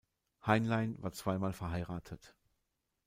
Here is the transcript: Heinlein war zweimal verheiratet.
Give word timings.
Heinlein 0.43 0.95
war 1.03 1.11
zweimal 1.11 1.53
verheiratet. 1.53 2.33